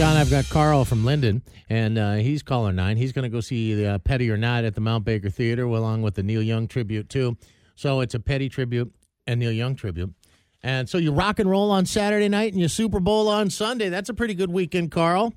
John, 0.00 0.16
I've 0.16 0.30
got 0.30 0.48
Carl 0.48 0.86
from 0.86 1.04
Lynden, 1.04 1.42
and 1.68 1.98
uh, 1.98 2.14
he's 2.14 2.42
caller 2.42 2.72
nine. 2.72 2.96
He's 2.96 3.12
going 3.12 3.24
to 3.24 3.28
go 3.28 3.42
see 3.42 3.84
uh, 3.84 3.98
Petty 3.98 4.30
or 4.30 4.38
Not 4.38 4.64
at 4.64 4.74
the 4.74 4.80
Mount 4.80 5.04
Baker 5.04 5.28
Theater, 5.28 5.64
along 5.64 6.00
with 6.00 6.14
the 6.14 6.22
Neil 6.22 6.42
Young 6.42 6.68
tribute 6.68 7.10
too. 7.10 7.36
So 7.74 8.00
it's 8.00 8.14
a 8.14 8.18
Petty 8.18 8.48
tribute 8.48 8.94
and 9.26 9.38
Neil 9.38 9.52
Young 9.52 9.76
tribute. 9.76 10.14
And 10.62 10.88
so 10.88 10.96
you 10.96 11.12
rock 11.12 11.38
and 11.38 11.50
roll 11.50 11.70
on 11.70 11.84
Saturday 11.84 12.30
night 12.30 12.54
and 12.54 12.62
you 12.62 12.68
Super 12.68 12.98
Bowl 12.98 13.28
on 13.28 13.50
Sunday. 13.50 13.90
That's 13.90 14.08
a 14.08 14.14
pretty 14.14 14.32
good 14.32 14.50
weekend, 14.50 14.90
Carl. 14.90 15.34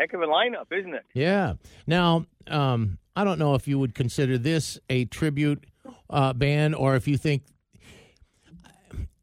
Heck 0.00 0.12
of 0.14 0.20
a 0.20 0.26
lineup, 0.26 0.66
isn't 0.76 0.94
it? 0.94 1.04
Yeah. 1.14 1.52
Now, 1.86 2.26
um, 2.48 2.98
I 3.14 3.22
don't 3.22 3.38
know 3.38 3.54
if 3.54 3.68
you 3.68 3.78
would 3.78 3.94
consider 3.94 4.36
this 4.36 4.80
a 4.90 5.04
tribute 5.04 5.64
uh, 6.10 6.32
band 6.32 6.74
or 6.74 6.96
if 6.96 7.06
you 7.06 7.16
think 7.16 7.44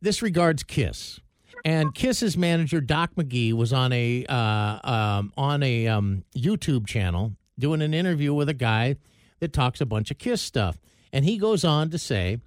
this 0.02 0.22
regards 0.22 0.64
Kiss. 0.64 1.20
And 1.66 1.94
Kiss's 1.94 2.38
manager 2.38 2.82
Doc 2.82 3.12
McGhee 3.16 3.54
was 3.54 3.74
on 3.74 3.92
a 3.92 4.26
uh, 4.28 4.80
um, 4.84 5.34
on 5.38 5.64
a 5.64 5.88
um, 5.88 6.24
YouTube 6.36 6.88
channel 6.88 7.34
doing 7.58 7.82
an 7.82 7.94
interview 7.94 8.34
with 8.34 8.50
a 8.50 8.54
guy 8.54 8.96
that 9.40 9.54
talks 9.54 9.82
a 9.82 9.86
bunch 9.86 10.12
of 10.12 10.18
Kiss 10.18 10.42
stuff, 10.42 10.78
and 11.12 11.26
he 11.26 11.38
goes 11.38 11.64
on 11.64 11.90
to 11.90 11.98
say, 11.98 12.40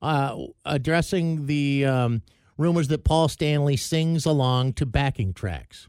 uh, 0.00 0.36
addressing 0.64 1.46
the 1.46 1.84
um, 1.84 2.22
rumors 2.56 2.88
that 2.88 3.04
Paul 3.04 3.28
Stanley 3.28 3.76
sings 3.76 4.26
along 4.26 4.74
to 4.74 4.86
backing 4.86 5.32
tracks. 5.32 5.88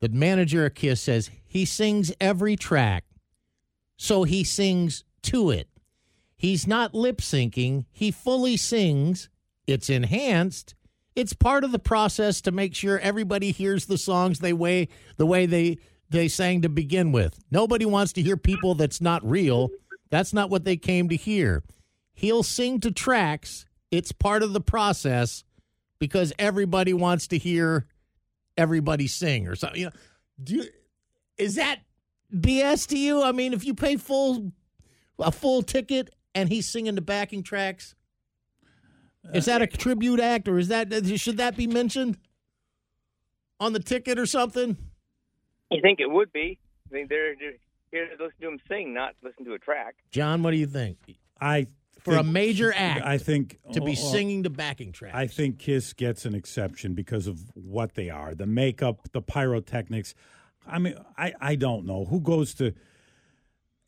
The 0.00 0.08
manager 0.08 0.66
of 0.66 0.74
Kiss 0.74 1.00
says 1.00 1.30
he 1.44 1.64
sings 1.64 2.12
every 2.20 2.56
track, 2.56 3.04
so 3.96 4.24
he 4.24 4.44
sings 4.44 5.04
to 5.22 5.50
it. 5.50 5.68
He's 6.36 6.66
not 6.66 6.94
lip 6.94 7.18
syncing; 7.18 7.86
he 7.90 8.10
fully 8.10 8.56
sings. 8.56 9.30
It's 9.66 9.90
enhanced 9.90 10.75
it's 11.16 11.32
part 11.32 11.64
of 11.64 11.72
the 11.72 11.78
process 11.78 12.42
to 12.42 12.52
make 12.52 12.74
sure 12.74 12.98
everybody 13.00 13.50
hears 13.50 13.86
the 13.86 13.98
songs 13.98 14.38
they 14.38 14.52
way 14.52 14.88
the 15.16 15.26
way 15.26 15.46
they 15.46 15.78
they 16.10 16.28
sang 16.28 16.62
to 16.62 16.68
begin 16.68 17.10
with. 17.10 17.36
Nobody 17.50 17.84
wants 17.84 18.12
to 18.12 18.22
hear 18.22 18.36
people 18.36 18.76
that's 18.76 19.00
not 19.00 19.28
real. 19.28 19.70
That's 20.10 20.32
not 20.32 20.50
what 20.50 20.64
they 20.64 20.76
came 20.76 21.08
to 21.08 21.16
hear. 21.16 21.64
He'll 22.12 22.44
sing 22.44 22.78
to 22.80 22.92
tracks. 22.92 23.66
It's 23.90 24.12
part 24.12 24.44
of 24.44 24.52
the 24.52 24.60
process 24.60 25.42
because 25.98 26.32
everybody 26.38 26.92
wants 26.92 27.26
to 27.28 27.38
hear 27.38 27.86
everybody 28.56 29.08
sing 29.08 29.48
or 29.48 29.56
something. 29.56 29.80
You 29.80 29.86
know, 29.86 29.92
do, 30.42 30.64
is 31.38 31.56
that 31.56 31.80
BS 32.32 32.86
to 32.88 32.98
you? 32.98 33.22
I 33.22 33.32
mean, 33.32 33.52
if 33.52 33.64
you 33.64 33.74
pay 33.74 33.96
full 33.96 34.52
a 35.18 35.32
full 35.32 35.62
ticket 35.62 36.10
and 36.34 36.48
he's 36.48 36.68
singing 36.68 36.94
the 36.94 37.00
backing 37.00 37.42
tracks, 37.42 37.95
is 39.34 39.46
that 39.46 39.62
a 39.62 39.66
tribute 39.66 40.20
act, 40.20 40.48
or 40.48 40.58
is 40.58 40.68
that 40.68 40.92
should 41.16 41.36
that 41.38 41.56
be 41.56 41.66
mentioned 41.66 42.18
on 43.60 43.72
the 43.72 43.80
ticket 43.80 44.18
or 44.18 44.26
something? 44.26 44.76
You 45.70 45.80
think 45.82 46.00
it 46.00 46.10
would 46.10 46.32
be? 46.32 46.58
I 46.86 46.90
think 46.90 47.08
they're, 47.08 47.34
they're 47.34 47.54
here 47.90 48.06
to 48.06 48.22
listen 48.22 48.40
to 48.40 48.48
him 48.48 48.60
sing, 48.68 48.94
not 48.94 49.14
listen 49.22 49.44
to 49.46 49.54
a 49.54 49.58
track. 49.58 49.96
John, 50.10 50.42
what 50.42 50.52
do 50.52 50.56
you 50.56 50.66
think? 50.66 50.98
I 51.40 51.66
for 52.00 52.12
think, 52.12 52.26
a 52.26 52.30
major 52.30 52.72
act, 52.72 53.04
I 53.04 53.18
think 53.18 53.58
to 53.72 53.80
be 53.80 53.96
well, 54.00 54.12
singing 54.12 54.42
the 54.42 54.50
backing 54.50 54.92
track. 54.92 55.14
I 55.14 55.26
think 55.26 55.58
Kiss 55.58 55.92
gets 55.92 56.24
an 56.24 56.34
exception 56.34 56.94
because 56.94 57.26
of 57.26 57.40
what 57.54 57.94
they 57.94 58.10
are, 58.10 58.34
the 58.34 58.46
makeup, 58.46 59.08
the 59.12 59.22
pyrotechnics. 59.22 60.14
I 60.66 60.78
mean, 60.78 60.94
I 61.16 61.34
I 61.40 61.54
don't 61.56 61.86
know 61.86 62.04
who 62.04 62.20
goes 62.20 62.54
to 62.54 62.74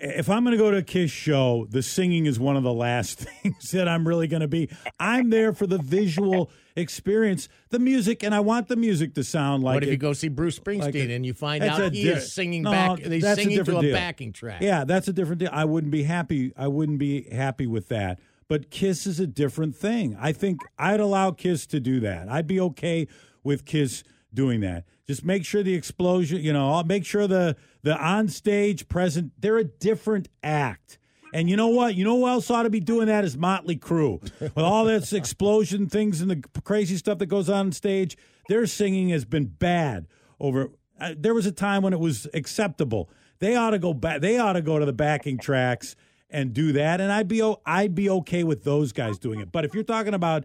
if 0.00 0.30
I'm 0.30 0.44
going 0.44 0.56
to 0.56 0.62
go 0.62 0.70
to 0.70 0.76
a 0.76 0.82
Kiss 0.82 1.10
show, 1.10 1.66
the 1.70 1.82
singing 1.82 2.26
is 2.26 2.38
one 2.38 2.56
of 2.56 2.62
the 2.62 2.72
last 2.72 3.18
things 3.42 3.70
that 3.72 3.88
I'm 3.88 4.06
really 4.06 4.28
going 4.28 4.42
to 4.42 4.48
be. 4.48 4.68
I'm 5.00 5.30
there 5.30 5.52
for 5.52 5.66
the 5.66 5.78
visual 5.78 6.50
experience, 6.76 7.48
the 7.70 7.80
music, 7.80 8.22
and 8.22 8.34
I 8.34 8.40
want 8.40 8.68
the 8.68 8.76
music 8.76 9.14
to 9.14 9.24
sound 9.24 9.64
like. 9.64 9.74
What 9.74 9.82
if 9.82 9.88
it, 9.88 9.92
you 9.92 9.98
go 9.98 10.12
see 10.12 10.28
Bruce 10.28 10.58
Springsteen 10.58 10.80
like 10.80 10.94
it, 10.94 11.10
and 11.10 11.26
you 11.26 11.34
find 11.34 11.64
out 11.64 11.92
he 11.92 12.04
di- 12.04 12.10
is 12.10 12.32
singing 12.32 12.62
no, 12.62 12.70
back? 12.70 12.98
He's 13.00 13.22
that's 13.22 13.40
singing 13.40 13.58
a 13.58 13.64
to 13.64 13.78
a 13.78 13.82
deal. 13.82 13.94
backing 13.94 14.32
track. 14.32 14.62
Yeah, 14.62 14.84
that's 14.84 15.08
a 15.08 15.12
different 15.12 15.40
deal. 15.40 15.50
I 15.52 15.64
wouldn't 15.64 15.92
be 15.92 16.04
happy. 16.04 16.52
I 16.56 16.68
wouldn't 16.68 16.98
be 16.98 17.28
happy 17.30 17.66
with 17.66 17.88
that. 17.88 18.20
But 18.46 18.70
Kiss 18.70 19.06
is 19.06 19.20
a 19.20 19.26
different 19.26 19.76
thing. 19.76 20.16
I 20.18 20.32
think 20.32 20.60
I'd 20.78 21.00
allow 21.00 21.32
Kiss 21.32 21.66
to 21.66 21.80
do 21.80 22.00
that. 22.00 22.30
I'd 22.30 22.46
be 22.46 22.60
okay 22.60 23.06
with 23.42 23.66
Kiss 23.66 24.04
doing 24.32 24.60
that. 24.60 24.84
Just 25.08 25.24
make 25.24 25.44
sure 25.44 25.62
the 25.62 25.74
explosion, 25.74 26.42
you 26.42 26.52
know, 26.52 26.82
make 26.84 27.06
sure 27.06 27.26
the 27.26 27.56
the 27.82 27.96
on 27.96 28.28
stage 28.28 28.88
present, 28.88 29.32
they're 29.38 29.56
a 29.56 29.64
different 29.64 30.28
act. 30.42 30.98
And 31.32 31.48
you 31.48 31.56
know 31.56 31.68
what? 31.68 31.94
You 31.94 32.04
know 32.04 32.16
who 32.18 32.28
else 32.28 32.50
ought 32.50 32.64
to 32.64 32.70
be 32.70 32.80
doing 32.80 33.06
that 33.06 33.24
is 33.24 33.36
Motley 33.36 33.76
Crue. 33.76 34.20
With 34.40 34.58
all 34.58 34.84
this 34.84 35.12
explosion 35.14 35.88
things 35.88 36.20
and 36.20 36.30
the 36.30 36.42
crazy 36.62 36.96
stuff 36.96 37.18
that 37.18 37.26
goes 37.26 37.48
on 37.48 37.72
stage, 37.72 38.16
their 38.48 38.66
singing 38.66 39.08
has 39.10 39.24
been 39.24 39.46
bad 39.46 40.06
over 40.38 40.70
uh, 41.00 41.14
there 41.16 41.34
was 41.34 41.46
a 41.46 41.52
time 41.52 41.82
when 41.82 41.92
it 41.92 42.00
was 42.00 42.26
acceptable. 42.34 43.08
They 43.38 43.56
ought 43.56 43.70
to 43.70 43.78
go 43.78 43.94
back 43.94 44.20
they 44.20 44.38
ought 44.38 44.54
to 44.54 44.62
go 44.62 44.78
to 44.78 44.84
the 44.84 44.92
backing 44.92 45.38
tracks 45.38 45.96
and 46.28 46.52
do 46.52 46.72
that 46.72 47.00
and 47.00 47.10
I'd 47.10 47.28
be 47.28 47.42
o- 47.42 47.62
I'd 47.64 47.94
be 47.94 48.10
okay 48.10 48.44
with 48.44 48.64
those 48.64 48.92
guys 48.92 49.18
doing 49.18 49.40
it. 49.40 49.52
But 49.52 49.64
if 49.64 49.72
you're 49.72 49.84
talking 49.84 50.12
about 50.12 50.44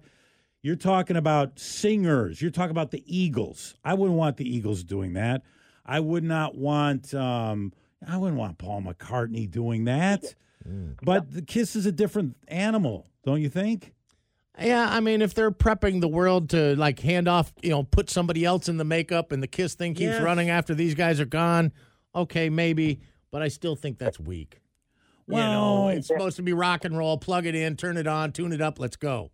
you're 0.64 0.76
talking 0.78 1.16
about 1.18 1.60
singers. 1.60 2.42
You're 2.42 2.50
talking 2.52 2.72
about 2.72 2.90
the 2.92 3.04
Eagles. 3.06 3.76
I 3.84 3.94
wouldn't 3.94 4.18
want 4.18 4.38
the 4.38 4.50
Eagles 4.50 4.84
doing 4.84 5.14
that. 5.14 5.44
I 5.86 6.00
would 6.00 6.24
not 6.24 6.56
want. 6.56 7.14
Um, 7.14 7.74
I 8.08 8.18
wouldn't 8.18 8.40
want 8.40 8.58
Paul 8.58 8.82
McCartney 8.82 9.50
doing 9.50 9.86
that. 9.86 10.34
But 11.04 11.34
the 11.34 11.42
Kiss 11.42 11.76
is 11.76 11.86
a 11.86 11.92
different 11.92 12.38
animal, 12.48 13.06
don't 13.26 13.42
you 13.42 13.50
think? 13.50 13.94
Yeah, 14.62 14.88
I 14.90 15.02
mean, 15.02 15.22
if 15.22 15.34
they're 15.34 15.52
prepping 15.52 16.00
the 16.00 16.08
world 16.08 16.52
to 16.52 16.76
like 16.78 17.00
hand 17.00 17.28
off, 17.28 17.52
you 17.62 17.72
know, 17.72 17.84
put 17.84 18.10
somebody 18.10 18.46
else 18.46 18.70
in 18.70 18.78
the 18.78 18.86
makeup 18.86 19.34
and 19.34 19.44
the 19.44 19.48
Kiss 19.48 19.74
thing 19.76 19.94
keeps 19.94 20.12
Yes. 20.14 20.22
running 20.24 20.50
after 20.50 20.74
these 20.74 20.96
guys 20.96 21.20
are 21.20 21.26
gone, 21.26 21.74
okay, 22.16 22.50
maybe, 22.50 23.02
but 23.32 23.42
I 23.42 23.50
still 23.50 23.76
think 23.76 23.98
that's 23.98 24.20
weak. 24.20 24.62
you 25.28 25.36
know, 25.36 25.86
Well- 25.86 25.90
it's 25.90 26.08
supposed 26.08 26.36
to 26.38 26.44
be 26.44 26.54
rock 26.54 26.86
and 26.86 26.98
roll. 26.98 27.18
Plug 27.18 27.46
it 27.46 27.56
in, 27.56 27.76
turn 27.78 27.98
it 27.98 28.08
on, 28.08 28.32
tune 28.32 28.52
it 28.54 28.62
up, 28.62 28.80
let's 28.80 28.96
go 28.98 29.32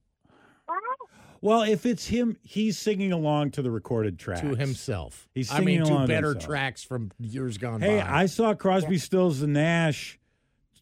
Well, 1.41 1.61
if 1.61 1.85
it's 1.85 2.07
him, 2.07 2.37
he's 2.41 2.77
singing 2.77 3.11
along 3.11 3.51
to 3.51 3.61
the 3.61 3.71
recorded 3.71 4.19
tracks 4.19 4.41
to 4.41 4.55
himself. 4.55 5.29
He's 5.33 5.51
I 5.51 5.59
mean, 5.61 5.85
singing 5.85 6.01
to 6.01 6.07
better 6.07 6.29
himself. 6.29 6.45
tracks 6.45 6.83
from 6.83 7.11
years 7.19 7.57
gone 7.57 7.81
Hey, 7.81 7.99
by. 7.99 8.05
Hey, 8.05 8.09
I 8.09 8.25
saw 8.25 8.53
Crosby, 8.53 8.97
Stills, 8.97 9.41
and 9.41 9.53
Nash 9.53 10.19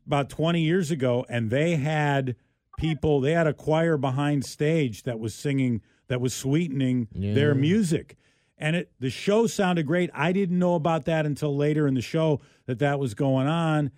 about 0.05 0.29
20 0.29 0.61
years 0.61 0.89
ago, 0.89 1.25
and 1.29 1.49
they 1.49 1.75
had 1.75 2.35
people, 2.77 3.19
they 3.21 3.33
had 3.33 3.47
a 3.47 3.53
choir 3.53 3.97
behind 3.97 4.45
stage 4.45 5.03
that 5.03 5.19
was 5.19 5.33
singing, 5.33 5.81
that 6.07 6.21
was 6.21 6.33
sweetening 6.33 7.07
their 7.13 7.53
music. 7.53 8.15
And 8.57 8.75
it 8.75 8.91
the 8.99 9.11
show 9.11 9.45
sounded 9.45 9.85
great. 9.85 10.09
I 10.15 10.31
didn't 10.31 10.57
know 10.57 10.73
about 10.73 11.05
that 11.05 11.27
until 11.27 11.55
later 11.55 11.87
in 11.87 11.93
the 11.93 12.01
show 12.01 12.41
that 12.65 12.79
that 12.79 12.99
was 12.99 13.13
going 13.13 13.45
on. 13.47 13.91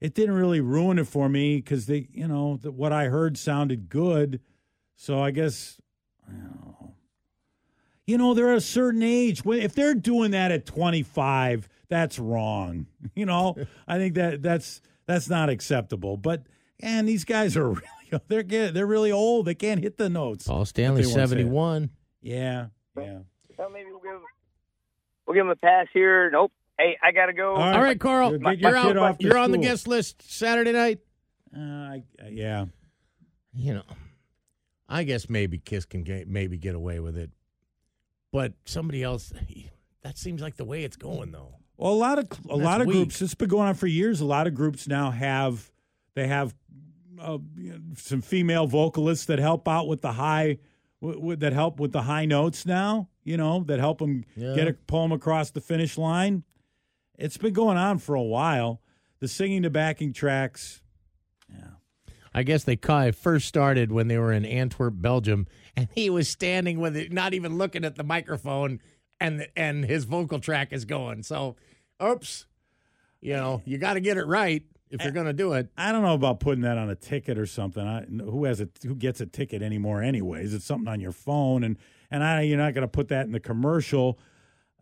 It 0.00 0.14
didn't 0.14 0.36
really 0.36 0.60
ruin 0.60 0.98
it 0.98 1.06
for 1.08 1.28
me 1.28 1.56
because 1.56 1.86
they, 1.86 2.08
you 2.12 2.26
know, 2.28 2.56
the, 2.56 2.70
what 2.70 2.92
I 2.92 3.06
heard 3.06 3.36
sounded 3.36 3.90
good. 3.90 4.40
So 4.96 5.20
I 5.20 5.30
guess, 5.32 5.76
I 5.76 5.82
don't 5.82 5.82
know. 5.82 5.87
You 8.06 8.16
know, 8.16 8.32
they're 8.32 8.52
at 8.52 8.56
a 8.56 8.60
certain 8.62 9.02
age. 9.02 9.42
If 9.44 9.74
they're 9.74 9.94
doing 9.94 10.30
that 10.30 10.50
at 10.50 10.64
25, 10.64 11.68
that's 11.88 12.18
wrong. 12.18 12.86
You 13.14 13.26
know, 13.26 13.56
I 13.88 13.96
think 13.98 14.14
that 14.14 14.42
that's 14.42 14.80
that's 15.06 15.28
not 15.28 15.48
acceptable. 15.50 16.16
But 16.16 16.44
and 16.80 17.08
these 17.08 17.24
guys 17.24 17.56
are 17.56 17.68
really 18.10 18.22
they're 18.28 18.42
get, 18.44 18.74
they're 18.74 18.86
really 18.86 19.10
old. 19.10 19.46
They 19.46 19.54
can't 19.54 19.82
hit 19.82 19.96
the 19.98 20.08
notes. 20.08 20.46
Paul 20.46 20.64
Stanley, 20.64 21.00
If 21.00 21.08
they 21.08 21.12
wanna 21.12 21.26
say 21.28 21.34
it. 21.34 21.38
71. 21.38 21.90
Yeah, 22.22 22.66
yeah. 22.96 23.18
Well, 23.56 23.70
maybe 23.70 23.90
we'll 23.90 24.00
give 24.00 24.20
we'll 25.26 25.34
give 25.34 25.46
him 25.46 25.50
a 25.50 25.56
pass 25.56 25.86
here. 25.92 26.30
Nope. 26.30 26.52
Hey, 26.78 26.96
I 27.02 27.10
gotta 27.12 27.32
go. 27.32 27.56
All 27.56 27.62
All 27.62 27.82
right, 27.82 27.98
Carl, 27.98 28.38
Get 28.38 28.40
you're 28.60 28.70
your 28.70 28.82
kid 28.82 28.96
out. 28.96 28.98
off 28.98 29.18
to 29.18 29.24
You're 29.24 29.38
on 29.38 29.50
the 29.50 29.58
guest 29.58 29.88
list 29.88 30.22
Saturday 30.30 30.72
night. 30.72 31.00
Uh, 31.56 31.60
I, 31.60 32.02
yeah. 32.30 32.66
you 33.52 33.74
know, 33.74 33.82
I 34.88 35.04
guess 35.04 35.28
maybe 35.28 35.58
Kiss 35.58 35.84
can 35.84 36.02
get, 36.02 36.28
maybe 36.28 36.56
get 36.58 36.74
away 36.74 36.98
with 37.00 37.16
it, 37.16 37.30
but 38.32 38.54
somebody 38.64 39.02
else. 39.02 39.32
That 40.02 40.16
seems 40.16 40.40
like 40.40 40.56
the 40.56 40.64
way 40.64 40.84
it's 40.84 40.96
going, 40.96 41.32
though. 41.32 41.56
Well, 41.76 41.92
a 41.92 41.94
lot 41.94 42.18
of 42.20 42.24
a 42.26 42.36
That's 42.48 42.60
lot 42.60 42.80
of 42.80 42.86
weak. 42.86 42.96
groups. 42.96 43.20
It's 43.20 43.34
been 43.34 43.48
going 43.48 43.66
on 43.68 43.74
for 43.74 43.88
years. 43.88 44.20
A 44.20 44.24
lot 44.24 44.46
of 44.46 44.54
groups 44.54 44.86
now 44.88 45.10
have 45.10 45.70
they 46.14 46.28
have 46.28 46.54
uh, 47.20 47.38
some 47.96 48.22
female 48.22 48.66
vocalists 48.68 49.26
that 49.26 49.38
help 49.40 49.66
out 49.68 49.88
with 49.88 50.00
the 50.00 50.12
high 50.12 50.58
w- 51.02 51.18
w- 51.18 51.36
that 51.36 51.52
help 51.52 51.80
with 51.80 51.90
the 51.92 52.02
high 52.02 52.24
notes 52.26 52.64
now. 52.64 53.08
You 53.24 53.36
know 53.36 53.64
that 53.66 53.80
help 53.80 53.98
them 53.98 54.24
Yeah. 54.36 54.54
get 54.54 54.68
a 54.68 54.72
poem 54.72 55.10
across 55.12 55.50
the 55.50 55.60
finish 55.60 55.98
line. 55.98 56.44
It's 57.18 57.36
been 57.36 57.52
going 57.52 57.76
on 57.76 57.98
for 57.98 58.14
a 58.14 58.22
while. 58.22 58.80
The 59.18 59.26
singing 59.28 59.62
to 59.64 59.68
backing 59.68 60.12
tracks. 60.12 60.80
I 62.38 62.44
guess 62.44 62.62
they 62.62 62.76
ca- 62.76 63.06
it 63.06 63.16
first 63.16 63.48
started 63.48 63.90
when 63.90 64.06
they 64.06 64.16
were 64.16 64.32
in 64.32 64.44
Antwerp, 64.44 64.94
Belgium, 64.96 65.48
and 65.76 65.88
he 65.92 66.08
was 66.08 66.28
standing 66.28 66.78
with 66.78 66.96
it, 66.96 67.12
not 67.12 67.34
even 67.34 67.58
looking 67.58 67.84
at 67.84 67.96
the 67.96 68.04
microphone, 68.04 68.80
and 69.18 69.48
and 69.56 69.84
his 69.84 70.04
vocal 70.04 70.38
track 70.38 70.72
is 70.72 70.84
going. 70.84 71.24
So, 71.24 71.56
oops, 72.00 72.46
you 73.20 73.32
know, 73.32 73.60
you 73.64 73.76
got 73.76 73.94
to 73.94 74.00
get 74.00 74.18
it 74.18 74.24
right 74.26 74.62
if 74.88 75.02
you're 75.02 75.12
going 75.12 75.26
to 75.26 75.32
do 75.32 75.54
it. 75.54 75.68
I 75.76 75.90
don't 75.90 76.02
know 76.02 76.14
about 76.14 76.38
putting 76.38 76.62
that 76.62 76.78
on 76.78 76.88
a 76.88 76.94
ticket 76.94 77.38
or 77.38 77.46
something. 77.46 77.84
I, 77.84 78.02
who 78.04 78.44
has 78.44 78.60
a 78.60 78.68
who 78.84 78.94
gets 78.94 79.20
a 79.20 79.26
ticket 79.26 79.60
anymore? 79.60 80.00
Anyways, 80.00 80.54
it's 80.54 80.64
something 80.64 80.86
on 80.86 81.00
your 81.00 81.10
phone, 81.10 81.64
and 81.64 81.76
and 82.08 82.22
I 82.22 82.42
you're 82.42 82.56
not 82.56 82.72
going 82.72 82.82
to 82.82 82.88
put 82.88 83.08
that 83.08 83.26
in 83.26 83.32
the 83.32 83.40
commercial. 83.40 84.16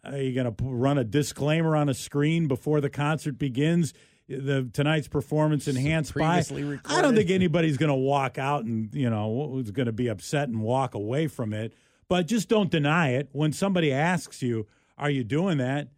Are 0.04 0.18
you 0.18 0.34
going 0.34 0.54
to 0.54 0.62
run 0.62 0.98
a 0.98 1.04
disclaimer 1.04 1.74
on 1.74 1.88
a 1.88 1.94
screen 1.94 2.48
before 2.48 2.82
the 2.82 2.90
concert 2.90 3.38
begins? 3.38 3.94
The 4.28 4.68
tonight's 4.72 5.06
performance 5.08 5.68
enhanced 5.68 6.12
by. 6.14 6.42
previously 6.42 6.80
I 6.84 7.00
don't 7.00 7.14
think 7.14 7.30
anybody's 7.30 7.76
going 7.76 7.90
to 7.90 7.94
walk 7.94 8.38
out 8.38 8.64
and 8.64 8.92
you 8.92 9.08
know 9.08 9.50
who's 9.52 9.70
going 9.70 9.86
to 9.86 9.92
be 9.92 10.08
upset 10.08 10.48
and 10.48 10.60
walk 10.60 10.94
away 10.94 11.28
from 11.28 11.52
it. 11.52 11.72
But 12.08 12.26
just 12.26 12.48
don't 12.48 12.70
deny 12.70 13.10
it. 13.10 13.28
When 13.32 13.52
somebody 13.52 13.92
asks 13.92 14.42
you, 14.42 14.66
"Are 14.98 15.10
you 15.10 15.22
doing 15.24 15.58
that?" 15.58 15.88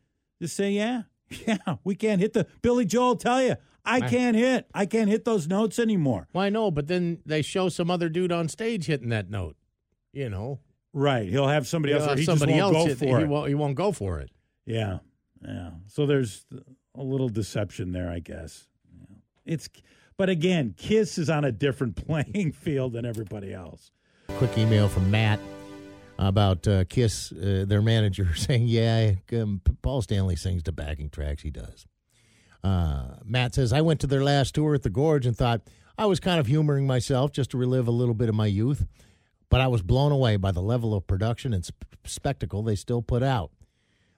Just 0.42 0.56
say, 0.56 0.72
"Yeah, 0.72 1.02
yeah, 1.46 1.56
we 1.84 1.94
can't 1.94 2.20
hit 2.20 2.34
the." 2.34 2.46
Billy 2.60 2.84
Joel 2.84 3.16
tell 3.16 3.42
you, 3.42 3.56
"I 3.84 4.00
can't 4.00 4.36
hit. 4.36 4.66
I 4.74 4.84
can't 4.84 5.08
hit 5.08 5.24
those 5.24 5.46
notes 5.48 5.78
anymore." 5.78 6.28
Well, 6.34 6.44
I 6.44 6.50
know, 6.50 6.70
but 6.70 6.86
then 6.86 7.20
they 7.24 7.40
show 7.42 7.68
some 7.70 7.90
other 7.90 8.08
dude 8.10 8.32
on 8.32 8.48
stage 8.48 8.86
hitting 8.86 9.08
that 9.08 9.30
note. 9.30 9.56
You 10.12 10.28
know, 10.28 10.60
Right? 10.94 11.28
He'll 11.28 11.48
have 11.48 11.66
somebody 11.66 11.92
else, 11.94 12.02
He'll 12.02 12.08
or 12.08 12.10
have 12.12 12.18
he 12.18 12.24
somebody 12.24 12.52
just 12.54 12.62
won't 12.64 12.76
else 12.76 12.84
go 12.84 12.88
hit- 12.88 12.98
for 12.98 13.18
he 13.18 13.24
it. 13.24 13.28
Won't, 13.28 13.48
he 13.48 13.54
won't 13.54 13.74
go 13.74 13.92
for 13.92 14.18
it. 14.20 14.30
Yeah, 14.66 14.98
yeah. 15.42 15.70
So 15.86 16.06
there's 16.06 16.44
a 16.94 17.02
little 17.02 17.28
deception 17.28 17.92
there, 17.92 18.10
I 18.10 18.18
guess. 18.18 18.66
Yeah. 18.92 19.16
It's, 19.46 19.68
but 20.16 20.28
again, 20.28 20.74
Kiss 20.76 21.18
is 21.18 21.30
on 21.30 21.44
a 21.44 21.52
different 21.52 21.96
playing 22.06 22.52
field 22.52 22.92
than 22.92 23.04
everybody 23.04 23.52
else. 23.52 23.90
Quick 24.28 24.56
email 24.58 24.88
from 24.88 25.10
Matt 25.10 25.40
about 26.18 26.66
uh, 26.66 26.84
Kiss, 26.84 27.32
uh, 27.32 27.64
their 27.66 27.80
manager, 27.80 28.34
saying, 28.36 28.66
"Yeah, 28.66 29.12
um, 29.34 29.60
Paul 29.82 30.02
Stanley 30.02 30.36
sings 30.36 30.62
the 30.64 30.72
backing 30.72 31.10
tracks. 31.10 31.42
He 31.42 31.50
does." 31.50 31.86
Uh, 32.62 33.16
Matt 33.24 33.54
says, 33.54 33.72
"I 33.72 33.80
went 33.80 34.00
to 34.00 34.06
their 34.06 34.24
last 34.24 34.54
tour 34.54 34.74
at 34.74 34.82
the 34.82 34.90
Gorge 34.90 35.24
and 35.26 35.36
thought 35.36 35.62
I 35.96 36.06
was 36.06 36.20
kind 36.20 36.40
of 36.40 36.46
humoring 36.46 36.86
myself 36.86 37.32
just 37.32 37.50
to 37.52 37.58
relive 37.58 37.88
a 37.88 37.92
little 37.92 38.14
bit 38.14 38.28
of 38.28 38.34
my 38.34 38.46
youth, 38.46 38.86
but 39.48 39.60
I 39.60 39.68
was 39.68 39.82
blown 39.82 40.12
away 40.12 40.36
by 40.36 40.50
the 40.52 40.60
level 40.62 40.94
of 40.94 41.06
production 41.06 41.54
and 41.54 41.64
sp- 41.64 41.86
spectacle 42.04 42.62
they 42.62 42.74
still 42.74 43.02
put 43.02 43.22
out. 43.22 43.50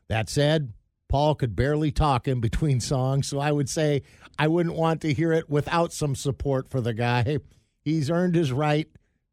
That 0.08 0.28
said." 0.28 0.72
Paul 1.10 1.34
could 1.34 1.56
barely 1.56 1.90
talk 1.90 2.26
in 2.28 2.40
between 2.40 2.80
songs, 2.94 3.26
so 3.26 3.38
I 3.40 3.52
would 3.52 3.68
say 3.68 4.02
I 4.38 4.48
wouldn't 4.48 4.76
want 4.76 5.00
to 5.02 5.12
hear 5.12 5.32
it 5.32 5.50
without 5.50 5.92
some 5.92 6.14
support 6.14 6.70
for 6.70 6.80
the 6.80 6.94
guy. 6.94 7.38
He's 7.82 8.10
earned 8.10 8.34
his 8.36 8.52
right 8.52 8.88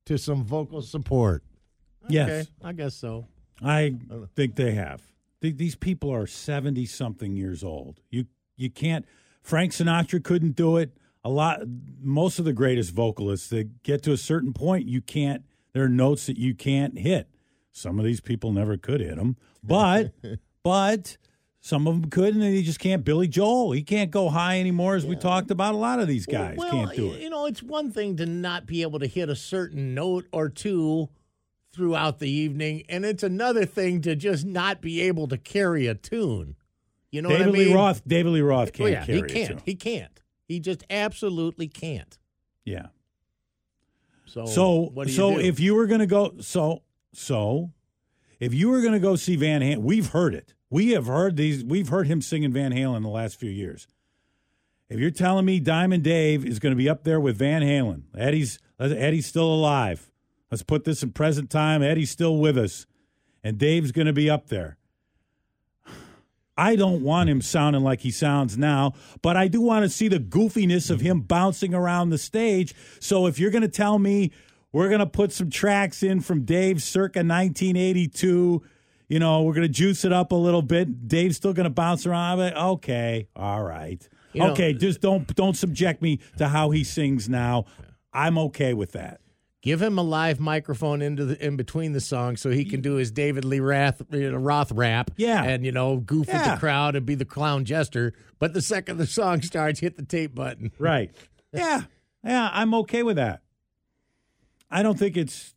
to 0.07 0.17
some 0.17 0.43
vocal 0.43 0.81
support. 0.81 1.43
Yes, 2.09 2.29
Okay, 2.29 2.49
I 2.63 2.73
guess 2.73 2.95
so. 2.95 3.27
I 3.61 3.95
think 4.35 4.55
they 4.55 4.71
have. 4.71 5.01
These 5.41 5.75
people 5.75 6.11
are 6.13 6.25
seventy 6.25 6.85
something 6.85 7.35
years 7.35 7.63
old. 7.63 8.01
You 8.09 8.25
you 8.55 8.69
can't. 8.69 9.05
Frank 9.43 9.71
Sinatra 9.71 10.23
couldn't 10.23 10.55
do 10.55 10.77
it. 10.77 10.97
A 11.23 11.29
lot. 11.29 11.61
Most 12.01 12.39
of 12.39 12.45
the 12.45 12.53
greatest 12.53 12.91
vocalists 12.91 13.49
that 13.49 13.83
get 13.83 14.01
to 14.03 14.13
a 14.13 14.17
certain 14.17 14.53
point, 14.53 14.87
you 14.87 15.01
can't. 15.01 15.43
There 15.73 15.83
are 15.83 15.89
notes 15.89 16.25
that 16.25 16.37
you 16.37 16.55
can't 16.55 16.97
hit. 16.97 17.27
Some 17.71 17.99
of 17.99 18.05
these 18.05 18.21
people 18.21 18.51
never 18.51 18.77
could 18.77 19.01
hit 19.01 19.17
them, 19.17 19.35
but 19.63 20.13
but 20.63 21.17
some 21.67 21.85
of 21.85 21.99
them 21.99 22.09
could, 22.09 22.33
and 22.33 22.41
they 22.41 22.61
just 22.61 22.79
can't. 22.79 23.03
Billy 23.03 23.27
Joel, 23.27 23.73
he 23.73 23.83
can't 23.83 24.09
go 24.09 24.29
high 24.29 24.57
anymore, 24.57 24.95
as 24.95 25.05
we 25.05 25.17
talked 25.17 25.51
about. 25.51 25.73
A 25.75 25.77
lot 25.77 25.99
of 25.99 26.07
these 26.07 26.25
guys 26.25 26.55
well, 26.57 26.71
can't 26.71 26.95
do 26.95 27.11
it. 27.11 27.19
You 27.19 27.29
know, 27.29 27.45
it's 27.45 27.61
one 27.61 27.91
thing 27.91 28.15
to 28.17 28.25
not 28.25 28.65
be 28.65 28.83
able 28.83 28.99
to 28.99 29.05
hit 29.05 29.27
a 29.27 29.35
certain 29.35 29.93
note 29.93 30.27
or 30.31 30.47
two 30.47 31.09
throughout 31.73 32.19
the 32.19 32.29
evening, 32.29 32.83
and 32.87 33.03
it's 33.03 33.21
another 33.21 33.65
thing 33.65 33.99
to 34.03 34.15
just 34.15 34.45
not 34.45 34.79
be 34.79 35.01
able 35.01 35.27
to 35.27 35.37
carry 35.37 35.87
a 35.87 35.93
tune. 35.93 36.55
You 37.11 37.21
know 37.21 37.29
David 37.29 37.47
what 37.47 37.55
I 37.55 37.59
mean? 37.59 37.67
Lee 37.67 37.73
Roth, 37.73 38.01
David 38.07 38.31
Lee 38.31 38.41
Roth 38.41 38.69
Oh, 38.69 38.71
can't 38.71 38.89
yeah, 38.89 39.05
carry 39.05 39.17
he 39.17 39.27
can't. 39.27 39.61
He 39.65 39.75
can't. 39.75 40.21
He 40.47 40.59
just 40.61 40.85
absolutely 40.89 41.67
can't. 41.67 42.17
Yeah. 42.63 42.87
So, 44.25 44.45
So 44.45 44.89
what 44.93 45.07
do 45.07 45.11
you 45.11 45.17
so 45.17 45.33
do? 45.33 45.39
if 45.41 45.59
you 45.59 45.75
were 45.75 45.85
going 45.85 45.99
to 45.99 46.07
go 46.07 46.35
so 46.39 46.83
so 47.13 47.73
if 48.39 48.53
you 48.53 48.69
were 48.69 48.81
going 48.81 48.93
to 48.93 48.99
go 48.99 49.15
see 49.15 49.35
Van 49.35 49.61
Halen, 49.61 49.79
we've 49.79 50.09
heard 50.09 50.33
it. 50.33 50.53
We 50.69 50.91
have 50.91 51.07
heard 51.07 51.37
these. 51.37 51.63
We've 51.63 51.89
heard 51.89 52.07
him 52.07 52.21
singing 52.21 52.51
Van 52.51 52.71
Halen 52.71 52.97
in 52.97 53.03
the 53.03 53.09
last 53.09 53.39
few 53.39 53.49
years. 53.49 53.87
If 54.89 54.99
you're 54.99 55.11
telling 55.11 55.45
me 55.45 55.59
Diamond 55.59 56.03
Dave 56.03 56.45
is 56.45 56.59
going 56.59 56.71
to 56.71 56.77
be 56.77 56.89
up 56.89 57.03
there 57.03 57.19
with 57.19 57.37
Van 57.37 57.61
Halen, 57.61 58.03
Eddie's 58.17 58.59
Eddie's 58.79 59.25
still 59.25 59.53
alive. 59.53 60.11
Let's 60.51 60.63
put 60.63 60.85
this 60.85 61.03
in 61.03 61.11
present 61.11 61.49
time. 61.49 61.83
Eddie's 61.83 62.11
still 62.11 62.37
with 62.37 62.57
us, 62.57 62.85
and 63.43 63.57
Dave's 63.57 63.91
going 63.91 64.07
to 64.07 64.13
be 64.13 64.29
up 64.29 64.47
there. 64.47 64.77
I 66.57 66.75
don't 66.75 67.03
want 67.03 67.29
him 67.29 67.41
sounding 67.41 67.83
like 67.83 68.01
he 68.01 68.09
sounds 68.09 68.57
now, 68.57 68.93
but 69.21 69.37
I 69.37 69.47
do 69.47 69.61
want 69.61 69.83
to 69.83 69.89
see 69.89 70.07
the 70.07 70.19
goofiness 70.19 70.89
of 70.89 71.01
him 71.01 71.21
bouncing 71.21 71.73
around 71.73 72.09
the 72.09 72.17
stage. 72.17 72.73
So 72.99 73.27
if 73.27 73.39
you're 73.39 73.51
going 73.51 73.61
to 73.61 73.67
tell 73.67 73.99
me 73.99 74.31
we're 74.73 74.87
going 74.89 74.99
to 74.99 75.05
put 75.05 75.31
some 75.31 75.49
tracks 75.49 76.03
in 76.03 76.19
from 76.21 76.43
Dave 76.43 76.81
circa 76.83 77.19
1982, 77.19 78.63
you 79.09 79.19
know, 79.19 79.43
we're 79.43 79.53
going 79.53 79.67
to 79.67 79.73
juice 79.73 80.03
it 80.05 80.11
up 80.13 80.31
a 80.31 80.35
little 80.35 80.61
bit. 80.61 81.07
Dave's 81.07 81.37
still 81.37 81.53
going 81.53 81.63
to 81.65 81.69
bounce 81.69 82.05
around. 82.05 82.39
Like, 82.39 82.53
okay, 82.55 83.27
all 83.35 83.63
right. 83.63 84.07
You 84.33 84.41
know- 84.43 84.51
okay, 84.51 84.71
uh, 84.75 84.77
just 84.77 85.01
don't 85.01 85.33
don't 85.35 85.55
subject 85.55 86.01
me 86.01 86.19
to 86.37 86.47
how 86.47 86.69
he 86.71 86.83
sings 86.83 87.27
now. 87.29 87.65
I'm 88.13 88.37
okay 88.37 88.73
with 88.73 88.91
that. 88.91 89.21
Give 89.63 89.81
him 89.81 89.97
a 89.97 90.03
live 90.03 90.39
microphone 90.39 91.01
into 91.01 91.25
the 91.25 91.43
in 91.45 91.55
between 91.57 91.91
the 91.93 91.99
songs 91.99 92.41
so 92.41 92.51
he 92.51 92.63
can 92.63 92.81
do 92.81 92.93
his 92.95 93.11
David 93.11 93.43
Lee 93.45 93.59
Roth, 93.59 94.01
Roth 94.11 94.71
rap. 94.71 95.11
Yeah. 95.17 95.43
and 95.43 95.65
you 95.65 95.71
know 95.71 95.97
goof 95.97 96.27
with 96.27 96.35
Yeah. 96.35 96.53
the 96.53 96.59
crowd 96.59 96.95
and 96.95 97.05
be 97.05 97.15
the 97.15 97.25
clown 97.25 97.65
jester. 97.65 98.13
But 98.39 98.53
the 98.53 98.61
second 98.61 98.97
the 98.97 99.07
song 99.07 99.41
starts, 99.41 99.79
hit 99.79 99.97
the 99.97 100.05
tape 100.05 100.35
button. 100.35 100.71
Right. 100.77 101.11
Yeah. 101.53 101.83
Yeah, 102.23 102.49
I'm 102.51 102.73
okay 102.75 103.03
with 103.03 103.15
that. 103.15 103.41
I 104.69 104.83
don't 104.83 104.97
think 104.97 105.17
it's 105.17 105.53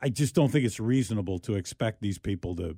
I 0.00 0.08
just 0.08 0.34
don't 0.34 0.50
think 0.50 0.64
it's 0.64 0.80
reasonable 0.80 1.38
to 1.40 1.54
expect 1.54 2.00
these 2.00 2.18
people 2.18 2.56
to 2.56 2.76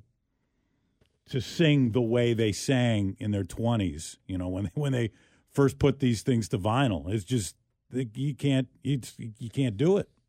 to 1.29 1.41
sing 1.41 1.91
the 1.91 2.01
way 2.01 2.33
they 2.33 2.51
sang 2.51 3.17
in 3.19 3.31
their 3.31 3.43
20s, 3.43 4.17
you 4.27 4.37
know, 4.37 4.47
when 4.47 4.65
they, 4.65 4.71
when 4.75 4.91
they 4.91 5.11
first 5.49 5.79
put 5.79 5.99
these 5.99 6.21
things 6.21 6.47
to 6.49 6.59
vinyl. 6.59 7.11
It's 7.11 7.23
just 7.23 7.55
you 7.91 8.35
can't 8.35 8.67
you, 8.83 9.01
you 9.17 9.49
can't 9.49 9.77
do 9.77 9.97
it. 9.97 10.09